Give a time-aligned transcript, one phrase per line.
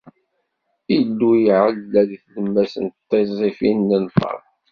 [0.95, 4.43] Illu iɛella di tlemmast n tiẓẓifin n lferḥ.